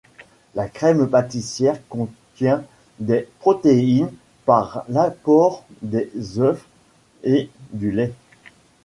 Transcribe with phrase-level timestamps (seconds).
[0.55, 2.63] La crème pâtissière contient
[2.99, 4.11] des protéines,
[4.45, 6.65] par l'apport des œufs
[7.23, 8.13] et du lait.